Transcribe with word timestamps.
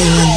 KM 0.00 0.29